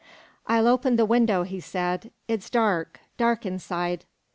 "I'll 0.47 0.65
open 0.67 0.95
the 0.95 1.05
window," 1.05 1.43
he 1.43 1.59
said. 1.59 2.09
"It's 2.27 2.49
dark 2.49 3.01
dark 3.17 3.45
inside." 3.45 4.05